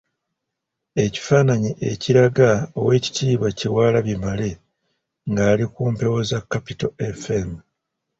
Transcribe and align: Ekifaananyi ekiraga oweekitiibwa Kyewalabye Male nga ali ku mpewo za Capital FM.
Ekifaananyi 1.05 1.71
ekiraga 1.91 2.49
oweekitiibwa 2.79 3.49
Kyewalabye 3.57 4.15
Male 4.23 4.51
nga 5.29 5.41
ali 5.51 5.65
ku 5.73 5.81
mpewo 5.93 6.19
za 6.29 6.39
Capital 6.51 6.91
FM. 7.21 7.49